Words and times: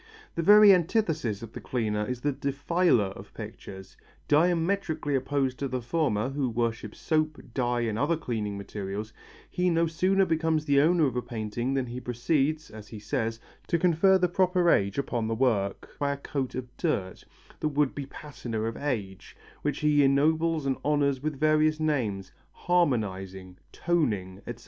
The 0.33 0.41
very 0.41 0.73
antithesis 0.73 1.43
of 1.43 1.53
the 1.53 1.61
cleaner 1.61 2.03
is 2.07 2.21
the 2.21 2.31
defiler 2.31 3.09
of 3.11 3.35
pictures. 3.35 3.95
Diametrically 4.27 5.13
opposed 5.13 5.59
to 5.59 5.67
the 5.67 5.79
former, 5.83 6.29
who 6.29 6.49
worships 6.49 6.97
soap, 6.97 7.39
dye 7.53 7.81
and 7.81 7.99
other 7.99 8.17
cleansing 8.17 8.57
materials, 8.57 9.13
he 9.47 9.69
no 9.69 9.85
sooner 9.85 10.25
becomes 10.25 10.65
the 10.65 10.81
owner 10.81 11.05
of 11.05 11.15
a 11.15 11.21
painting 11.21 11.75
than 11.75 11.85
he 11.85 11.99
proceeds, 11.99 12.71
as 12.71 12.87
he 12.87 12.97
says, 12.97 13.39
to 13.67 13.77
confer 13.77 14.17
the 14.17 14.27
proper 14.27 14.71
age 14.71 14.97
upon 14.97 15.27
the 15.27 15.35
work, 15.35 15.95
by 15.99 16.11
a 16.13 16.17
coat 16.17 16.55
of 16.55 16.75
dirt, 16.77 17.23
the 17.59 17.67
would 17.67 17.93
be 17.93 18.07
patina 18.07 18.63
of 18.63 18.75
age, 18.77 19.37
which 19.61 19.81
he 19.81 20.03
ennobles 20.03 20.65
and 20.65 20.77
honours 20.83 21.21
with 21.21 21.39
various 21.39 21.79
names: 21.79 22.31
harmonizing, 22.53 23.55
toning, 23.71 24.37
etc. 24.47 24.59